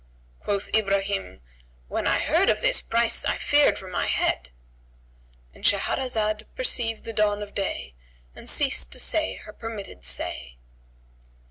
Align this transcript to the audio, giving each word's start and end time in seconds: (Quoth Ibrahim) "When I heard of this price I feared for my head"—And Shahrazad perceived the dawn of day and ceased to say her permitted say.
(Quoth 0.39 0.73
Ibrahim) 0.75 1.41
"When 1.87 2.07
I 2.07 2.17
heard 2.17 2.49
of 2.49 2.61
this 2.61 2.81
price 2.81 3.23
I 3.23 3.37
feared 3.37 3.77
for 3.77 3.87
my 3.87 4.07
head"—And 4.07 5.63
Shahrazad 5.63 6.45
perceived 6.55 7.03
the 7.03 7.13
dawn 7.13 7.43
of 7.43 7.53
day 7.53 7.93
and 8.35 8.49
ceased 8.49 8.91
to 8.93 8.99
say 8.99 9.35
her 9.35 9.53
permitted 9.53 10.03
say. 10.03 10.57